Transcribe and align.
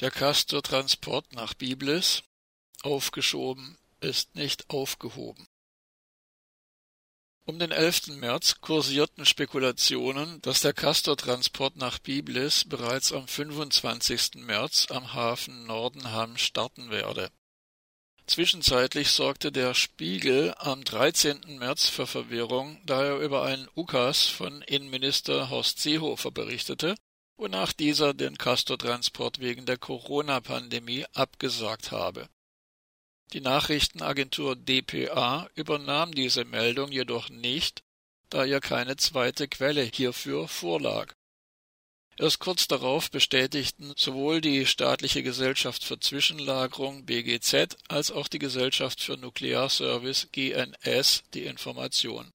Der 0.00 0.10
Castor-Transport 0.10 1.32
nach 1.32 1.54
Biblis 1.54 2.22
aufgeschoben 2.82 3.78
ist 4.00 4.34
nicht 4.34 4.68
aufgehoben. 4.68 5.48
Um 7.46 7.58
den 7.58 7.70
11. 7.70 8.08
März 8.08 8.60
kursierten 8.60 9.24
Spekulationen, 9.24 10.42
dass 10.42 10.60
der 10.60 10.74
Castor-Transport 10.74 11.76
nach 11.76 11.98
Biblis 11.98 12.66
bereits 12.68 13.10
am 13.10 13.26
25. 13.26 14.34
März 14.34 14.88
am 14.90 15.14
Hafen 15.14 15.64
Nordenham 15.64 16.36
starten 16.36 16.90
werde. 16.90 17.30
Zwischenzeitlich 18.26 19.12
sorgte 19.12 19.50
der 19.50 19.72
Spiegel 19.72 20.52
am 20.58 20.84
13. 20.84 21.56
März 21.58 21.88
für 21.88 22.06
Verwirrung, 22.06 22.82
da 22.84 23.02
er 23.02 23.18
über 23.20 23.44
einen 23.44 23.68
Ukas 23.74 24.26
von 24.26 24.60
Innenminister 24.60 25.48
Horst 25.48 25.78
Seehofer 25.78 26.32
berichtete, 26.32 26.96
wonach 27.36 27.72
dieser 27.72 28.14
den 28.14 28.38
Castor-Transport 28.38 29.40
wegen 29.40 29.66
der 29.66 29.78
Corona-Pandemie 29.78 31.04
abgesagt 31.12 31.90
habe. 31.90 32.28
Die 33.32 33.40
Nachrichtenagentur 33.40 34.56
dpa 34.56 35.48
übernahm 35.54 36.12
diese 36.12 36.44
Meldung 36.44 36.92
jedoch 36.92 37.28
nicht, 37.28 37.82
da 38.30 38.44
ihr 38.44 38.60
keine 38.60 38.96
zweite 38.96 39.48
Quelle 39.48 39.82
hierfür 39.82 40.48
vorlag. 40.48 41.12
Erst 42.18 42.38
kurz 42.38 42.66
darauf 42.66 43.10
bestätigten 43.10 43.92
sowohl 43.96 44.40
die 44.40 44.64
Staatliche 44.64 45.22
Gesellschaft 45.22 45.84
für 45.84 46.00
Zwischenlagerung 46.00 47.04
BGZ 47.04 47.76
als 47.88 48.10
auch 48.10 48.28
die 48.28 48.38
Gesellschaft 48.38 49.02
für 49.02 49.18
Nuklearservice 49.18 50.28
GNS 50.32 51.24
die 51.34 51.44
Information. 51.44 52.30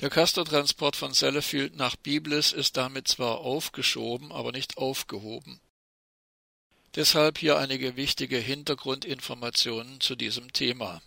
Der 0.00 0.10
Castortransport 0.10 0.96
von 0.96 1.14
Sellafield 1.14 1.76
nach 1.76 1.94
Biblis 1.94 2.52
ist 2.52 2.76
damit 2.76 3.06
zwar 3.06 3.38
aufgeschoben, 3.38 4.32
aber 4.32 4.50
nicht 4.50 4.76
aufgehoben. 4.76 5.60
Deshalb 6.96 7.38
hier 7.38 7.58
einige 7.58 7.96
wichtige 7.96 8.38
Hintergrundinformationen 8.38 10.00
zu 10.00 10.16
diesem 10.16 10.52
Thema. 10.52 11.00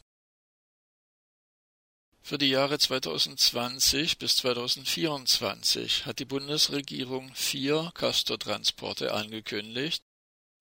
Für 2.21 2.37
die 2.37 2.49
Jahre 2.49 2.77
2020 2.77 4.17
bis 4.17 4.35
2024 4.37 6.05
hat 6.05 6.19
die 6.19 6.25
Bundesregierung 6.25 7.33
vier 7.35 7.91
Castortransporte 7.93 9.13
angekündigt, 9.13 10.03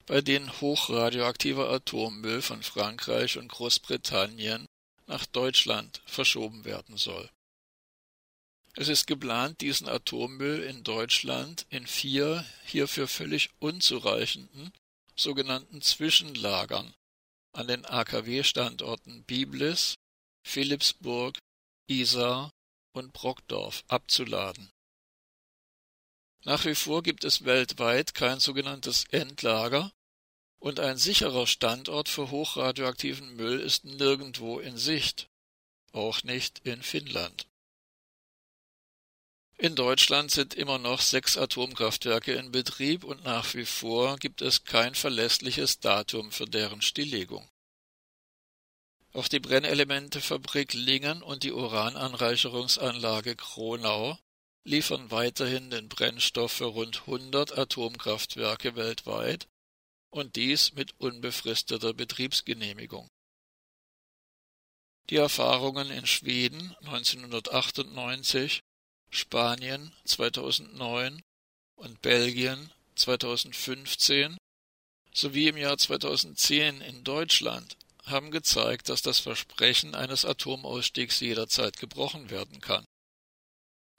bei 0.07 0.21
denen 0.21 0.61
hochradioaktiver 0.61 1.69
Atommüll 1.71 2.41
von 2.41 2.63
Frankreich 2.63 3.37
und 3.37 3.49
Großbritannien 3.49 4.67
nach 5.07 5.27
Deutschland 5.27 6.03
verschoben 6.07 6.65
werden 6.65 6.97
soll. 6.97 7.29
Es 8.79 8.89
ist 8.89 9.07
geplant, 9.07 9.63
diesen 9.63 9.89
Atommüll 9.89 10.63
in 10.63 10.85
Deutschland 10.85 11.65
in 11.71 11.87
vier 11.87 12.45
hierfür 12.67 13.09
völlig 13.09 13.49
unzureichenden 13.59 14.71
sogenannten 15.17 15.81
Zwischenlagern 15.81 16.95
an 17.53 17.69
den 17.69 17.87
AKW-Standorten 17.87 19.25
Biblis, 19.25 19.95
Philippsburg, 20.47 21.39
Isar 21.87 22.51
und 22.93 23.15
Brockdorf 23.15 23.83
abzuladen. 23.89 24.71
Nach 26.45 26.67
wie 26.67 26.75
vor 26.75 27.03
gibt 27.03 27.25
es 27.25 27.47
weltweit 27.47 28.13
kein 28.13 28.41
sogenanntes 28.41 29.05
Endlager 29.11 29.91
und 30.61 30.81
ein 30.81 30.99
sicherer 30.99 31.47
Standort 31.47 32.11
für 32.11 32.31
hochradioaktiven 32.31 33.37
Müll 33.37 33.59
ist 33.59 33.87
nirgendwo 33.87 34.59
in 34.59 34.77
Sicht, 34.77 35.29
auch 35.93 36.25
nicht 36.25 36.59
in 36.59 36.83
Finnland. 36.83 37.47
In 39.59 39.75
Deutschland 39.75 40.31
sind 40.31 40.53
immer 40.53 40.79
noch 40.79 41.01
sechs 41.01 41.39
Atomkraftwerke 41.39 42.35
in 42.35 42.53
Betrieb 42.53 43.05
und 43.05 43.25
nach 43.25 43.55
wie 43.55 43.65
vor 43.65 44.19
gibt 44.19 44.43
es 44.43 44.65
kein 44.65 44.95
verlässliches 44.95 45.81
Datum 45.81 46.31
für 46.31 46.45
deren 46.45 46.83
Stilllegung. 46.83 47.49
Auch 49.15 49.29
die 49.29 49.41
Brennelementefabrik 49.41 50.75
Lingen 50.75 51.23
und 51.23 51.43
die 51.43 51.53
Urananreicherungsanlage 51.53 53.35
Kronau 53.35 54.19
liefern 54.65 55.11
weiterhin 55.11 55.71
den 55.71 55.89
Brennstoff 55.89 56.53
für 56.53 56.67
rund 56.67 57.01
100 57.07 57.57
Atomkraftwerke 57.57 58.77
weltweit 58.77 59.49
und 60.11 60.37
dies 60.37 60.75
mit 60.75 61.01
unbefristeter 61.01 61.95
Betriebsgenehmigung. 61.95 63.09
Die 65.09 65.17
Erfahrungen 65.17 65.91
in 65.91 66.05
Schweden 66.05 66.77
1998 66.83 68.63
Spanien 69.17 69.93
2009 70.05 71.23
und 71.77 72.03
Belgien 72.03 72.71
2015 72.97 74.37
sowie 75.15 75.49
im 75.49 75.57
Jahr 75.57 75.79
2010 75.79 76.83
in 76.83 77.03
Deutschland 77.03 77.79
haben 78.05 78.31
gezeigt, 78.31 78.91
dass 78.91 79.01
das 79.01 79.19
Versprechen 79.19 79.95
eines 79.95 80.27
Atomausstiegs 80.27 81.21
jederzeit 81.21 81.79
gebrochen 81.79 82.29
werden 82.29 82.61
kann. 82.61 82.85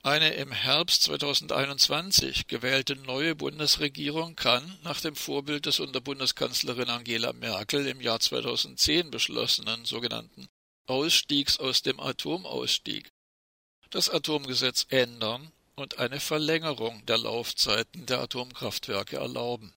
Eine 0.04 0.36
im 0.36 0.52
Herbst 0.52 1.02
2021 1.04 2.46
gewählte 2.46 2.96
neue 2.96 3.34
Bundesregierung 3.34 4.36
kann, 4.36 4.78
nach 4.84 5.02
dem 5.02 5.16
Vorbild 5.16 5.66
des 5.66 5.80
unter 5.80 6.00
Bundeskanzlerin 6.00 6.90
Angela 6.90 7.34
Merkel 7.34 7.88
im 7.88 8.02
Jahr 8.02 8.20
2010 8.20 9.10
beschlossenen 9.10 9.84
sogenannten 9.86 10.48
Ausstiegs 10.86 11.60
aus 11.60 11.82
dem 11.82 12.00
Atomausstieg, 12.00 13.12
das 13.96 14.10
Atomgesetz 14.10 14.86
ändern 14.90 15.52
und 15.76 16.00
eine 16.00 16.20
Verlängerung 16.20 17.06
der 17.06 17.18
Laufzeiten 17.18 18.06
der 18.06 18.20
Atomkraftwerke 18.20 19.18
erlauben. 19.18 19.74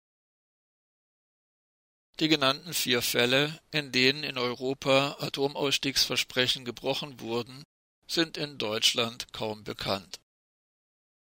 Die 2.20 2.28
genannten 2.28 2.74
vier 2.74 3.00
Fälle, 3.00 3.60
in 3.70 3.92
denen 3.92 4.24
in 4.24 4.36
Europa 4.36 5.16
Atomausstiegsversprechen 5.20 6.64
gebrochen 6.64 7.20
wurden, 7.20 7.64
sind 8.06 8.36
in 8.36 8.58
Deutschland 8.58 9.32
kaum 9.32 9.64
bekannt. 9.64 10.20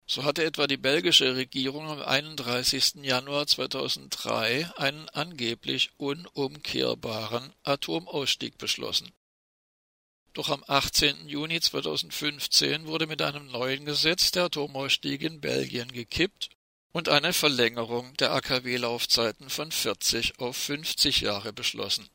So 0.05 0.23
hatte 0.23 0.44
etwa 0.44 0.66
die 0.66 0.78
belgische 0.78 1.35
Regierung 1.35 1.88
am 1.88 2.01
31. 2.01 2.95
Januar 3.03 3.45
2003 3.45 4.72
einen 4.75 5.07
angeblich 5.09 5.91
unumkehrbaren 5.97 7.53
Atomausstieg 7.63 8.57
beschlossen. 8.57 9.11
Doch 10.39 10.47
am 10.47 10.63
18. 10.66 11.27
Juni 11.27 11.59
2015 11.59 12.88
wurde 12.88 13.07
mit 13.07 13.22
einem 13.22 13.47
neuen 13.47 13.83
Gesetz 13.83 14.31
der 14.31 14.45
Atomausstieg 14.45 15.22
in 15.22 15.41
Belgien 15.41 15.91
gekippt 15.91 16.51
und 16.94 17.09
eine 17.09 17.33
Verlängerung 17.33 18.16
der 18.16 18.31
AKW-Laufzeiten 18.31 19.49
von 19.49 19.69
40 19.69 20.39
auf 20.39 20.55
50 20.55 21.19
Jahre 21.19 21.51
beschlossen. 21.51 22.07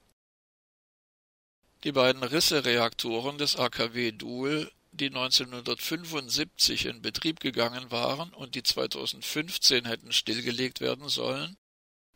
Die 1.84 1.92
beiden 1.92 2.22
Risse-Reaktoren 2.22 3.36
des 3.36 3.56
AKW 3.56 4.12
Duhl, 4.12 4.72
die 4.92 5.08
1975 5.08 6.86
in 6.86 7.02
Betrieb 7.02 7.40
gegangen 7.40 7.90
waren 7.90 8.32
und 8.32 8.54
die 8.54 8.62
2015 8.62 9.84
hätten 9.84 10.14
stillgelegt 10.14 10.80
werden 10.80 11.10
sollen, 11.10 11.58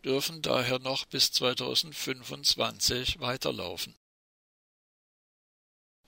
dürfen 0.07 0.41
daher 0.41 0.79
noch 0.79 1.05
bis 1.05 1.33
2025 1.33 3.21
weiterlaufen 3.21 3.95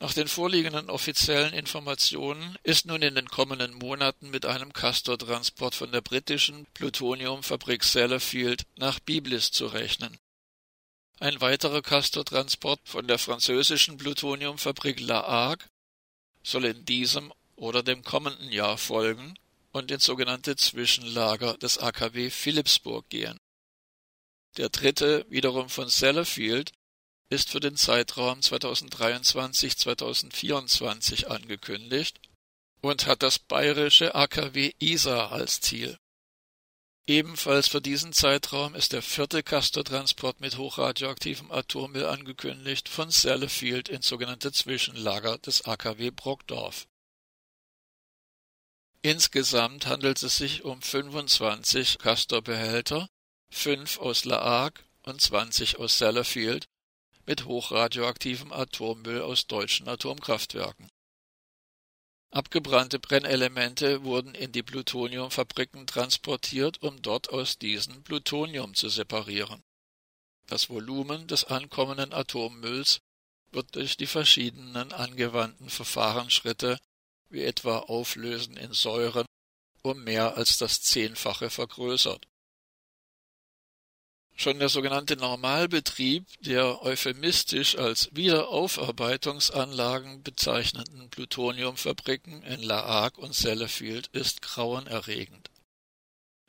nach 0.01 0.15
den 0.15 0.29
vorliegenden 0.29 0.89
offiziellen 0.89 1.53
Informationen 1.53 2.57
ist 2.63 2.87
nun 2.87 3.03
in 3.03 3.15
den 3.15 3.29
kommenden 3.29 3.75
Monaten 3.75 4.31
mit 4.31 4.47
einem 4.47 4.73
Castor-Transport 4.73 5.75
von 5.75 5.93
der 5.93 6.01
britischen 6.01 6.67
Plutoniumfabrik 6.73 7.85
Sellafield 7.85 8.65
nach 8.77 8.99
Biblis 8.99 9.51
zu 9.51 9.67
rechnen. 9.67 10.17
Ein 11.19 11.43
weiterer 11.43 11.83
Castor-Transport 11.83 12.81
von 12.85 13.07
der 13.07 13.19
französischen 13.19 13.99
Plutoniumfabrik 13.99 15.01
La 15.01 15.23
Hague 15.23 15.67
soll 16.43 16.65
in 16.65 16.87
diesem 16.87 17.31
oder 17.57 17.83
dem 17.83 18.03
kommenden 18.03 18.51
Jahr 18.51 18.79
folgen 18.79 19.35
und 19.71 19.91
ins 19.91 20.07
sogenannte 20.07 20.57
Zwischenlager 20.57 21.59
des 21.59 21.77
AKW 21.77 22.31
Philippsburg 22.31 23.07
gehen. 23.11 23.39
Der 24.57 24.71
dritte, 24.71 25.27
wiederum 25.29 25.69
von 25.69 25.91
Sellafield, 25.91 26.73
ist 27.31 27.51
für 27.51 27.61
den 27.61 27.77
Zeitraum 27.77 28.41
2023-2024 28.41 31.27
angekündigt 31.27 32.21
und 32.83 33.07
hat 33.07 33.23
das 33.23 33.39
bayerische 33.39 34.15
AKW 34.15 34.73
Isar 34.79 35.33
als 35.33 35.61
Ziel. 35.61 35.99
Ebenfalls 37.07 37.69
für 37.69 37.81
diesen 37.81 38.13
Zeitraum 38.13 38.75
ist 38.75 38.93
der 38.93 39.03
vierte 39.03 39.43
Castortransport 39.43 40.41
mit 40.41 40.59
hochradioaktivem 40.59 41.51
Atommüll 41.51 42.07
angekündigt 42.07 42.89
von 42.89 43.11
Sellafield 43.11 43.89
ins 43.89 44.07
sogenannte 44.07 44.53
Zwischenlager 44.53 45.39
des 45.39 45.65
AKW 45.65 46.11
Brockdorf. 46.11 46.87
Insgesamt 49.03 49.87
handelt 49.87 50.23
es 50.23 50.37
sich 50.37 50.65
um 50.65 50.83
25 50.83 51.99
Castor-Behälter, 51.99 53.09
fünf 53.51 53.99
aus 53.99 54.25
La 54.25 54.45
Hague 54.45 54.83
und 55.03 55.21
20 55.21 55.79
aus 55.79 55.99
Sellafield, 55.99 56.69
mit 57.31 57.45
hochradioaktivem 57.45 58.53
Atommüll 58.53 59.23
aus 59.23 59.47
deutschen 59.47 59.87
Atomkraftwerken 59.87 60.89
Abgebrannte 62.33 62.99
Brennelemente 62.99 64.03
wurden 64.03 64.35
in 64.35 64.51
die 64.51 64.65
Plutoniumfabriken 64.65 65.87
transportiert, 65.87 66.83
um 66.83 67.01
dort 67.03 67.31
aus 67.31 67.57
diesen 67.57 68.03
Plutonium 68.03 68.75
zu 68.75 68.89
separieren. 68.89 69.63
Das 70.49 70.71
Volumen 70.71 71.29
des 71.29 71.45
ankommenden 71.45 72.13
Atommülls 72.13 72.99
wird 73.53 73.77
durch 73.77 73.97
die 73.97 74.09
verschiedenen 74.09 74.93
angewandten 74.93 75.71
Verfahrensschritte, 75.71 76.81
wie 77.29 77.45
etwa 77.45 77.79
Auflösen 77.79 78.57
in 78.57 78.73
Säuren, 78.73 79.27
um 79.83 80.03
mehr 80.03 80.37
als 80.37 80.59
das 80.59 80.83
Zehnfache 80.83 81.49
vergrößert. 81.49 82.27
Schon 84.43 84.59
der 84.59 84.71
sogenannte 84.71 85.17
Normalbetrieb 85.17 86.25
der 86.41 86.81
euphemistisch 86.81 87.77
als 87.77 88.09
Wiederaufarbeitungsanlagen 88.15 90.23
bezeichneten 90.23 91.11
Plutoniumfabriken 91.11 92.43
in 92.45 92.63
La 92.63 92.83
Hague 92.83 93.23
und 93.23 93.35
Sellafield 93.35 94.07
ist 94.15 94.41
grauenerregend. 94.41 95.51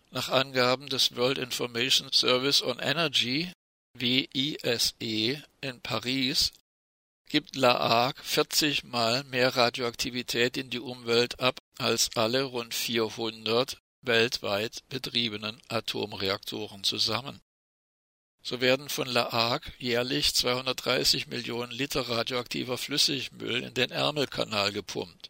Nach 0.09 0.29
Angaben 0.29 0.87
des 0.87 1.17
World 1.17 1.37
Information 1.37 2.09
Service 2.13 2.63
on 2.63 2.79
Energy 2.79 3.51
WISE 3.99 5.43
in 5.59 5.81
Paris 5.81 6.53
gibt 7.27 7.57
La 7.57 7.77
Hague 7.77 8.23
40 8.23 8.85
Mal 8.85 9.25
mehr 9.25 9.57
Radioaktivität 9.57 10.55
in 10.55 10.69
die 10.69 10.79
Umwelt 10.79 11.41
ab 11.41 11.59
als 11.77 12.09
alle 12.15 12.43
rund 12.43 12.73
400 12.73 13.81
weltweit 14.01 14.81
betriebenen 14.87 15.61
Atomreaktoren 15.67 16.85
zusammen. 16.85 17.41
So 18.43 18.59
werden 18.59 18.89
von 18.89 19.07
La 19.07 19.31
Hague 19.31 19.71
jährlich 19.77 20.33
230 20.33 21.27
Millionen 21.27 21.71
Liter 21.71 22.09
radioaktiver 22.09 22.77
Flüssigmüll 22.77 23.63
in 23.63 23.73
den 23.73 23.91
Ärmelkanal 23.91 24.71
gepumpt. 24.71 25.29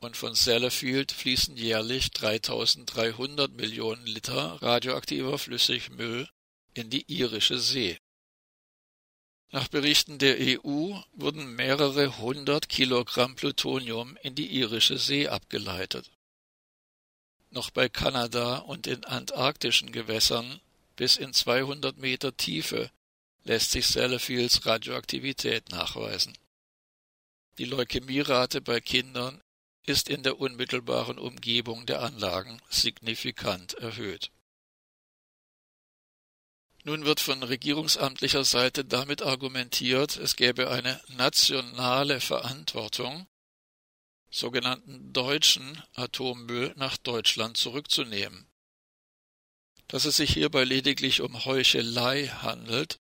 Und 0.00 0.16
von 0.16 0.34
Sellafield 0.34 1.12
fließen 1.12 1.56
jährlich 1.56 2.10
3300 2.10 3.52
Millionen 3.52 4.04
Liter 4.04 4.58
radioaktiver 4.60 5.38
Flüssigmüll 5.38 6.28
in 6.74 6.90
die 6.90 7.04
irische 7.06 7.58
See. 7.58 7.98
Nach 9.52 9.68
Berichten 9.68 10.18
der 10.18 10.36
EU 10.40 10.98
wurden 11.12 11.54
mehrere 11.54 12.18
hundert 12.18 12.68
Kilogramm 12.68 13.36
Plutonium 13.36 14.18
in 14.22 14.34
die 14.34 14.48
irische 14.48 14.98
See 14.98 15.28
abgeleitet. 15.28 16.10
Noch 17.50 17.70
bei 17.70 17.88
Kanada 17.88 18.58
und 18.58 18.88
in 18.88 19.04
antarktischen 19.04 19.92
Gewässern 19.92 20.60
bis 20.96 21.16
in 21.16 21.32
200 21.32 21.96
Meter 21.98 22.36
Tiefe 22.36 22.90
lässt 23.44 23.72
sich 23.72 23.86
Sellafields 23.86 24.64
Radioaktivität 24.66 25.70
nachweisen. 25.70 26.36
Die 27.58 27.66
Leukämierate 27.66 28.60
bei 28.60 28.80
Kindern 28.80 29.40
ist 29.86 30.08
in 30.08 30.22
der 30.22 30.40
unmittelbaren 30.40 31.18
Umgebung 31.18 31.86
der 31.86 32.02
Anlagen 32.02 32.60
signifikant 32.70 33.74
erhöht. 33.74 34.30
Nun 36.84 37.04
wird 37.04 37.20
von 37.20 37.42
regierungsamtlicher 37.42 38.44
Seite 38.44 38.84
damit 38.84 39.22
argumentiert, 39.22 40.16
es 40.16 40.36
gäbe 40.36 40.70
eine 40.70 41.00
nationale 41.08 42.20
Verantwortung, 42.20 43.26
sogenannten 44.30 45.12
deutschen 45.12 45.82
Atommüll 45.94 46.74
nach 46.76 46.96
Deutschland 46.98 47.56
zurückzunehmen. 47.56 48.46
Dass 49.94 50.06
es 50.06 50.16
sich 50.16 50.32
hierbei 50.32 50.64
lediglich 50.64 51.20
um 51.20 51.44
Heuchelei 51.44 52.26
handelt, 52.26 52.98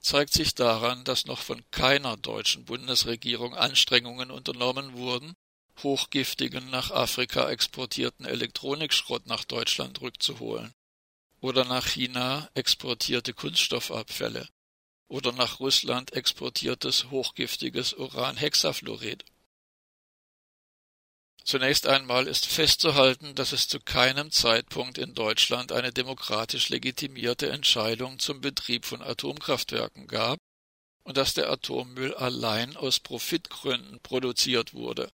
zeigt 0.00 0.32
sich 0.32 0.56
daran, 0.56 1.04
dass 1.04 1.24
noch 1.24 1.38
von 1.38 1.62
keiner 1.70 2.16
deutschen 2.16 2.64
Bundesregierung 2.64 3.54
Anstrengungen 3.54 4.32
unternommen 4.32 4.94
wurden, 4.94 5.34
hochgiftigen 5.84 6.68
nach 6.68 6.90
Afrika 6.90 7.48
exportierten 7.48 8.26
Elektronikschrott 8.26 9.24
nach 9.26 9.44
Deutschland 9.44 10.00
rückzuholen 10.00 10.72
oder 11.40 11.64
nach 11.64 11.86
China 11.86 12.50
exportierte 12.54 13.34
Kunststoffabfälle 13.34 14.48
oder 15.06 15.30
nach 15.30 15.60
Russland 15.60 16.12
exportiertes 16.12 17.08
hochgiftiges 17.12 17.92
Uranhexafluorid 17.92 19.24
Zunächst 21.44 21.86
einmal 21.86 22.28
ist 22.28 22.46
festzuhalten, 22.46 23.34
dass 23.34 23.52
es 23.52 23.66
zu 23.66 23.80
keinem 23.80 24.30
Zeitpunkt 24.30 24.98
in 24.98 25.14
Deutschland 25.14 25.72
eine 25.72 25.92
demokratisch 25.92 26.68
legitimierte 26.68 27.50
Entscheidung 27.50 28.18
zum 28.18 28.40
Betrieb 28.40 28.84
von 28.84 29.02
Atomkraftwerken 29.02 30.06
gab 30.06 30.38
und 31.04 31.16
dass 31.16 31.34
der 31.34 31.50
Atommüll 31.50 32.14
allein 32.14 32.76
aus 32.76 33.00
Profitgründen 33.00 34.00
produziert 34.00 34.72
wurde. 34.72 35.10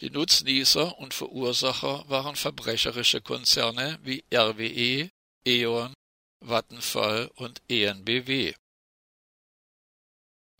Die 0.00 0.10
Nutznießer 0.10 0.98
und 0.98 1.14
Verursacher 1.14 2.04
waren 2.08 2.36
verbrecherische 2.36 3.20
Konzerne 3.20 3.98
wie 4.02 4.24
RWE, 4.32 5.10
E.ON, 5.46 5.94
Vattenfall 6.40 7.30
und 7.34 7.62
EnBW 7.68 8.54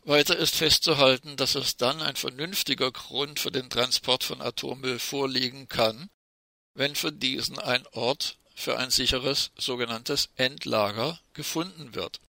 weiter 0.07 0.37
ist 0.37 0.55
festzuhalten, 0.55 1.37
dass 1.37 1.55
es 1.57 1.77
dann 1.77 2.01
ein 2.01 2.17
vernünftiger 2.17 2.93
Grund 2.93 3.41
für 3.41 3.51
den 3.51 3.69
Transport 3.69 4.25
von 4.25 4.41
Atommüll 4.41 4.99
vorliegen 4.99 5.69
kann, 5.69 6.09
wenn 6.75 6.95
für 6.95 7.13
diesen 7.13 7.59
ein 7.59 7.87
Ort 7.89 8.39
für 8.55 8.79
ein 8.79 8.91
sicheres 8.91 9.51
sogenanntes 9.57 10.31
Endlager 10.37 11.21
gefunden 11.35 11.95
wird. 11.95 12.21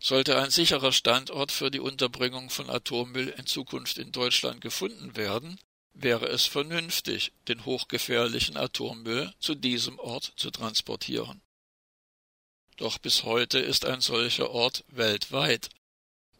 Sollte 0.00 0.40
ein 0.40 0.50
sicherer 0.50 0.92
Standort 0.92 1.52
für 1.52 1.70
die 1.70 1.80
Unterbringung 1.80 2.50
von 2.50 2.68
Atommüll 2.68 3.28
in 3.28 3.46
Zukunft 3.46 3.98
in 3.98 4.10
Deutschland 4.10 4.60
gefunden 4.60 5.16
werden, 5.16 5.60
wäre 5.92 6.26
es 6.26 6.44
vernünftig, 6.44 7.32
den 7.48 7.64
hochgefährlichen 7.64 8.56
Atommüll 8.56 9.32
zu 9.38 9.54
diesem 9.54 9.98
Ort 9.98 10.32
zu 10.36 10.50
transportieren. 10.50 11.40
Doch 12.76 12.98
bis 12.98 13.22
heute 13.22 13.60
ist 13.60 13.84
ein 13.84 14.00
solcher 14.00 14.50
Ort 14.50 14.84
weltweit 14.88 15.70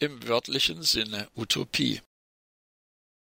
im 0.04 0.26
wörtlichen 0.26 0.82
Sinne 0.82 1.28
Utopie. 1.34 2.00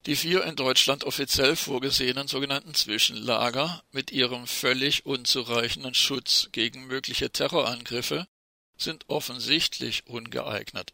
Die 0.06 0.16
vier 0.16 0.46
in 0.46 0.56
Deutschland 0.56 1.04
offiziell 1.04 1.56
vorgesehenen 1.56 2.28
sogenannten 2.28 2.74
Zwischenlager 2.74 3.84
mit 3.92 4.12
ihrem 4.12 4.48
völlig 4.48 5.06
unzureichenden 5.06 5.94
Schutz 5.94 6.50
gegen 6.54 6.88
mögliche 6.88 7.32
Terrorangriffe 7.32 8.28
sind 8.78 9.10
offensichtlich 9.10 10.08
ungeeignet. 10.08 10.94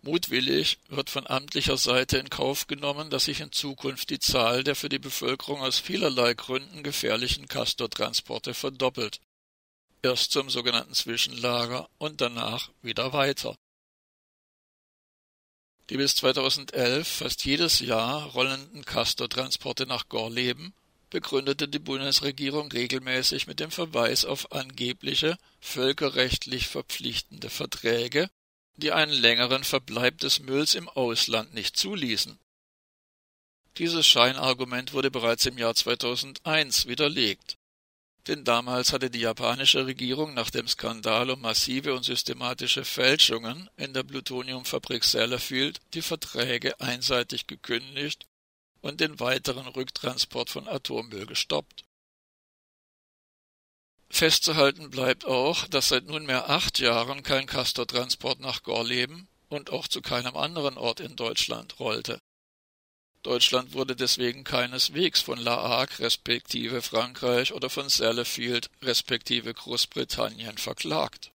Mutwillig 0.00 0.78
wird 0.88 1.10
von 1.10 1.26
amtlicher 1.26 1.76
Seite 1.76 2.18
in 2.18 2.30
Kauf 2.30 2.68
genommen, 2.68 3.10
dass 3.10 3.26
sich 3.26 3.40
in 3.40 3.52
Zukunft 3.52 4.08
die 4.10 4.20
Zahl 4.20 4.64
der 4.64 4.76
für 4.76 4.88
die 4.88 4.98
Bevölkerung 4.98 5.60
aus 5.60 5.78
vielerlei 5.78 6.34
Gründen 6.34 6.82
gefährlichen 6.82 7.48
Castortransporte 7.48 8.54
verdoppelt. 8.54 9.20
Erst 10.00 10.30
zum 10.30 10.48
sogenannten 10.48 10.94
Zwischenlager 10.94 11.90
und 11.98 12.20
danach 12.20 12.70
wieder 12.80 13.12
weiter. 13.12 13.56
Die 15.90 15.96
bis 15.96 16.14
2011 16.16 17.08
fast 17.08 17.44
jedes 17.44 17.80
Jahr 17.80 18.24
rollenden 18.26 18.84
Castortransporte 18.84 19.86
nach 19.86 20.08
Gorleben 20.08 20.74
begründete 21.10 21.66
die 21.66 21.78
Bundesregierung 21.78 22.70
regelmäßig 22.70 23.46
mit 23.46 23.60
dem 23.60 23.70
Verweis 23.70 24.24
auf 24.26 24.52
angebliche 24.52 25.38
völkerrechtlich 25.60 26.68
verpflichtende 26.68 27.48
Verträge, 27.48 28.28
die 28.76 28.92
einen 28.92 29.12
längeren 29.12 29.64
Verbleib 29.64 30.18
des 30.18 30.40
Mülls 30.40 30.74
im 30.74 30.88
Ausland 30.88 31.54
nicht 31.54 31.76
zuließen. 31.76 32.38
Dieses 33.78 34.06
Scheinargument 34.06 34.92
wurde 34.92 35.10
bereits 35.10 35.46
im 35.46 35.56
Jahr 35.56 35.74
2001 35.74 36.86
widerlegt 36.86 37.57
denn 38.26 38.44
damals 38.44 38.92
hatte 38.92 39.10
die 39.10 39.20
japanische 39.20 39.86
Regierung 39.86 40.34
nach 40.34 40.50
dem 40.50 40.68
Skandal 40.68 41.30
um 41.30 41.40
massive 41.40 41.94
und 41.94 42.04
systematische 42.04 42.84
Fälschungen 42.84 43.70
in 43.76 43.94
der 43.94 44.02
Plutoniumfabrik 44.02 45.04
Sellafield 45.04 45.80
die 45.94 46.02
Verträge 46.02 46.78
einseitig 46.80 47.46
gekündigt 47.46 48.26
und 48.80 49.00
den 49.00 49.18
weiteren 49.20 49.66
Rücktransport 49.66 50.50
von 50.50 50.68
Atommüll 50.68 51.26
gestoppt. 51.26 51.84
Festzuhalten 54.10 54.90
bleibt 54.90 55.26
auch, 55.26 55.66
dass 55.68 55.88
seit 55.88 56.06
nunmehr 56.06 56.48
acht 56.48 56.78
Jahren 56.78 57.22
kein 57.22 57.46
Castortransport 57.46 58.40
nach 58.40 58.62
Gorleben 58.62 59.28
und 59.48 59.70
auch 59.70 59.86
zu 59.86 60.00
keinem 60.00 60.36
anderen 60.36 60.78
Ort 60.78 61.00
in 61.00 61.16
Deutschland 61.16 61.78
rollte. 61.78 62.18
Deutschland 63.22 63.72
wurde 63.72 63.96
deswegen 63.96 64.44
keineswegs 64.44 65.20
von 65.20 65.38
La 65.38 65.56
Hague 65.68 65.98
respektive 65.98 66.82
Frankreich 66.82 67.52
oder 67.52 67.68
von 67.68 67.88
Sellafield 67.88 68.70
respektive 68.80 69.52
Großbritannien 69.52 70.56
verklagt. 70.56 71.32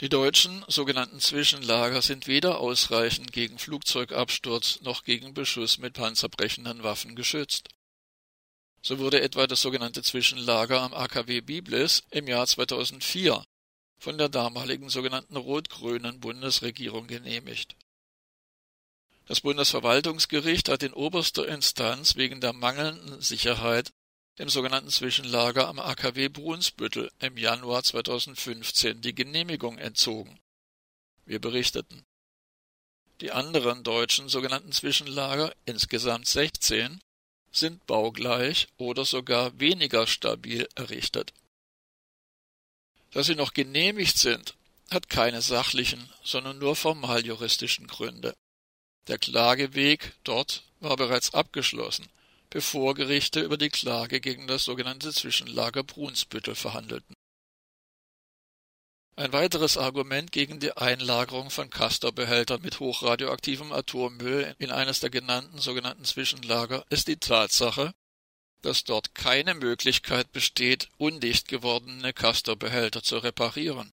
Die 0.00 0.08
deutschen 0.08 0.64
sogenannten 0.68 1.20
Zwischenlager 1.20 2.00
sind 2.00 2.26
weder 2.26 2.58
ausreichend 2.58 3.32
gegen 3.32 3.58
Flugzeugabsturz 3.58 4.80
noch 4.82 5.04
gegen 5.04 5.34
Beschuss 5.34 5.78
mit 5.78 5.94
panzerbrechenden 5.94 6.82
Waffen 6.82 7.16
geschützt. 7.16 7.68
So 8.82 8.98
wurde 8.98 9.20
etwa 9.20 9.46
das 9.46 9.62
sogenannte 9.62 10.02
Zwischenlager 10.02 10.80
am 10.80 10.94
AKW 10.94 11.40
Biblis 11.40 12.02
im 12.10 12.26
Jahr 12.26 12.46
2004 12.46 13.44
von 13.98 14.18
der 14.18 14.28
damaligen 14.28 14.90
sogenannten 14.90 15.36
rot-grünen 15.36 16.18
Bundesregierung 16.18 17.06
genehmigt 17.06 17.76
Das 19.26 19.40
Bundesverwaltungsgericht 19.40 20.68
hat 20.68 20.82
in 20.82 20.92
oberster 20.92 21.46
Instanz 21.46 22.16
wegen 22.16 22.40
der 22.40 22.52
mangelnden 22.52 23.20
Sicherheit 23.20 23.92
dem 24.38 24.48
sogenannten 24.48 24.90
Zwischenlager 24.90 25.68
am 25.68 25.78
AKW 25.78 26.28
Brunsbüttel 26.28 27.10
im 27.20 27.36
Januar 27.36 27.82
2015 27.82 29.00
die 29.00 29.14
Genehmigung 29.14 29.78
entzogen. 29.78 30.40
Wir 31.24 31.38
berichteten. 31.38 32.04
Die 33.20 33.30
anderen 33.30 33.84
deutschen 33.84 34.28
sogenannten 34.28 34.72
Zwischenlager, 34.72 35.54
insgesamt 35.66 36.26
16, 36.26 37.00
sind 37.52 37.86
baugleich 37.86 38.68
oder 38.78 39.04
sogar 39.04 39.60
weniger 39.60 40.06
stabil 40.06 40.66
errichtet. 40.74 41.32
Dass 43.12 43.26
sie 43.26 43.36
noch 43.36 43.52
genehmigt 43.52 44.16
sind, 44.16 44.56
hat 44.90 45.08
keine 45.08 45.42
sachlichen, 45.42 46.10
sondern 46.24 46.58
nur 46.58 46.74
formaljuristischen 46.74 47.86
Gründe. 47.86 48.34
Der 49.08 49.18
Klageweg 49.18 50.14
dort 50.24 50.64
war 50.80 50.96
bereits 50.96 51.34
abgeschlossen, 51.34 52.08
bevor 52.50 52.94
Gerichte 52.94 53.40
über 53.40 53.56
die 53.56 53.70
Klage 53.70 54.20
gegen 54.20 54.46
das 54.46 54.64
sogenannte 54.64 55.12
Zwischenlager 55.12 55.82
Brunsbüttel 55.82 56.54
verhandelten. 56.54 57.14
Ein 59.14 59.32
weiteres 59.32 59.76
Argument 59.76 60.32
gegen 60.32 60.58
die 60.58 60.76
Einlagerung 60.76 61.50
von 61.50 61.68
Castor-Behältern 61.68 62.62
mit 62.62 62.80
hochradioaktivem 62.80 63.70
Atommüll 63.70 64.54
in 64.58 64.70
eines 64.70 65.00
der 65.00 65.10
genannten 65.10 65.58
sogenannten 65.58 66.04
Zwischenlager 66.04 66.84
ist 66.88 67.08
die 67.08 67.18
Tatsache, 67.18 67.92
dass 68.62 68.84
dort 68.84 69.14
keine 69.14 69.54
Möglichkeit 69.54 70.32
besteht, 70.32 70.88
undicht 70.96 71.48
gewordene 71.48 72.12
Castor-Behälter 72.12 73.02
zu 73.02 73.18
reparieren. 73.18 73.92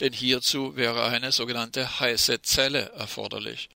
Denn 0.00 0.12
hierzu 0.12 0.76
wäre 0.76 1.04
eine 1.04 1.32
sogenannte 1.32 2.00
heiße 2.00 2.42
Zelle 2.42 2.90
erforderlich. 2.90 3.70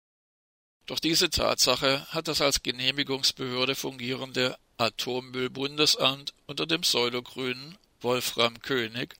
Doch 0.90 1.00
diese 1.00 1.30
Tatsache 1.30 2.08
hat 2.08 2.28
das 2.28 2.42
als 2.42 2.64
Genehmigungsbehörde 2.64 3.76
fungierende 3.76 4.58
Atommüllbundesamt 4.78 6.34
unter 6.48 6.66
dem 6.66 6.82
Pseudogrünen 6.82 7.78
Wolfram 8.02 8.60
König 8.60 9.16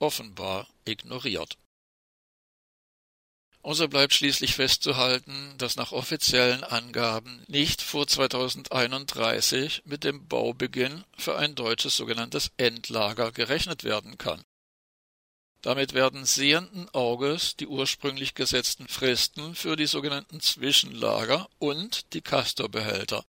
offenbar 0.00 0.66
ignoriert. 0.84 1.58
Und 3.60 3.76
so 3.76 3.86
bleibt 3.86 4.14
schließlich 4.14 4.56
festzuhalten, 4.56 5.54
dass 5.58 5.76
nach 5.76 5.92
offiziellen 5.92 6.64
Angaben 6.64 7.44
nicht 7.46 7.82
vor 7.82 8.08
2031 8.08 9.82
mit 9.84 10.02
dem 10.02 10.26
Baubeginn 10.26 11.04
für 11.16 11.38
ein 11.38 11.54
deutsches 11.54 11.96
sogenanntes 11.96 12.50
Endlager 12.56 13.30
gerechnet 13.30 13.84
werden 13.84 14.18
kann. 14.18 14.42
Damit 15.62 15.94
werden 15.94 16.24
sehenden 16.24 16.88
Auges 16.90 17.56
die 17.56 17.68
ursprünglich 17.68 18.34
gesetzten 18.34 18.88
Fristen 18.88 19.54
für 19.54 19.76
die 19.76 19.86
sogenannten 19.86 20.40
Zwischenlager 20.40 21.48
und 21.60 22.12
die 22.14 22.20
Castorbehälter, 22.20 23.24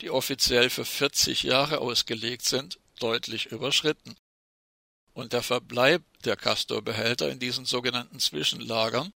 die 0.00 0.10
offiziell 0.10 0.70
für 0.70 0.84
40 0.84 1.42
Jahre 1.42 1.78
ausgelegt 1.78 2.44
sind, 2.44 2.78
deutlich 3.00 3.46
überschritten. 3.46 4.14
Und 5.12 5.32
der 5.32 5.42
Verbleib 5.42 6.04
der 6.24 6.36
Castorbehälter 6.36 7.30
in 7.30 7.40
diesen 7.40 7.64
sogenannten 7.64 8.20
Zwischenlagern 8.20 9.12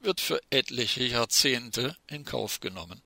wird 0.00 0.20
für 0.20 0.40
etliche 0.50 1.04
Jahrzehnte 1.04 1.96
in 2.06 2.26
Kauf 2.26 2.60
genommen. 2.60 3.02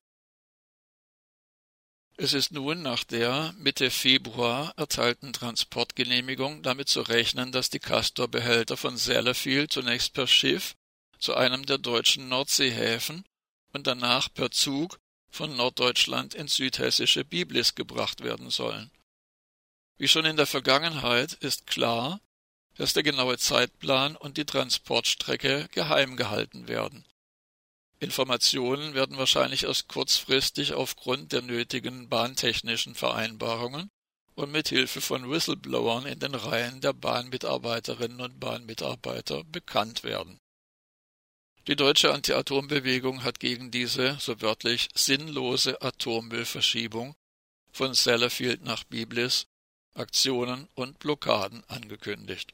Es 2.17 2.31
ist 2.31 2.51
nun 2.51 2.81
nach 2.81 3.03
der 3.03 3.53
Mitte 3.57 3.91
Februar 3.91 4.73
erteilten 4.77 5.33
Transportgenehmigung 5.33 6.63
damit 6.63 6.87
zu 6.87 7.01
rechnen, 7.01 7.51
dass 7.51 7.69
die 7.69 7.79
Castorbehälter 7.79 8.77
von 8.77 8.95
Sellafield 8.95 9.73
zunächst 9.73 10.13
per 10.13 10.25
Schiff 10.25 10.75
zu 11.19 11.35
einem 11.35 11.65
der 11.65 11.77
deutschen 11.77 12.29
Nordseehäfen 12.29 13.25
und 13.73 13.85
danach 13.85 14.33
per 14.33 14.49
Zug 14.49 14.97
von 15.29 15.57
Norddeutschland 15.57 16.33
ins 16.33 16.55
südhessische 16.55 17.25
Biblis 17.25 17.75
gebracht 17.75 18.23
werden 18.23 18.49
sollen. 18.49 18.91
Wie 19.97 20.07
schon 20.07 20.23
in 20.23 20.37
der 20.37 20.47
Vergangenheit 20.47 21.33
ist 21.33 21.67
klar, 21.67 22.21
dass 22.75 22.93
der 22.93 23.03
genaue 23.03 23.37
Zeitplan 23.37 24.15
und 24.15 24.37
die 24.37 24.45
Transportstrecke 24.45 25.67
geheim 25.73 26.15
gehalten 26.15 26.69
werden. 26.69 27.05
Informationen 28.05 28.93
werden 28.93 29.17
wahrscheinlich 29.17 29.63
erst 29.63 29.87
kurzfristig 29.87 30.73
aufgrund 30.73 31.31
der 31.31 31.41
nötigen 31.41 32.07
bahntechnischen 32.07 32.93
Vereinbarungen 32.93 33.89
und 34.35 34.51
mit 34.51 34.69
Hilfe 34.69 35.01
von 35.01 35.29
Whistleblowern 35.29 36.05
in 36.05 36.19
den 36.19 36.35
Reihen 36.35 36.81
der 36.81 36.93
Bahnmitarbeiterinnen 36.93 38.21
und 38.21 38.39
Bahnmitarbeiter 38.39 39.43
bekannt 39.43 40.03
werden. 40.03 40.39
Die 41.67 41.75
deutsche 41.75 42.13
Anti-Atom-Bewegung 42.13 43.23
hat 43.23 43.39
gegen 43.39 43.71
diese, 43.71 44.17
so 44.19 44.39
wörtlich, 44.39 44.89
sinnlose 44.93 45.81
Atommüllverschiebung 45.81 47.15
von 47.71 47.95
Sellafield 47.95 48.63
nach 48.63 48.83
Biblis 48.83 49.47
Aktionen 49.95 50.69
und 50.75 50.99
Blockaden 50.99 51.63
angekündigt 51.67 52.51